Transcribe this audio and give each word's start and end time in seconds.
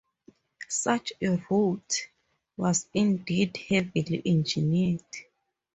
Such 0.67 1.13
a 1.21 1.27
route 1.47 2.09
was 2.57 2.87
indeed 2.91 3.55
heavily 3.55 4.19
engineered. 4.25 5.03